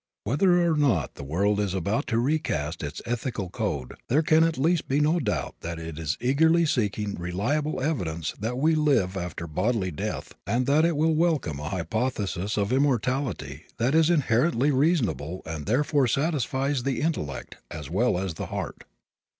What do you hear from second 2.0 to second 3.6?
to recast its ethical